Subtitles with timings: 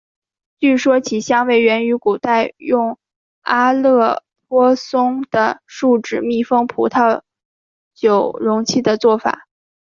[0.59, 2.97] 据说其香味源于古代用
[3.41, 7.21] 阿勒颇松的树脂密封葡萄
[7.93, 9.47] 酒容器的做法。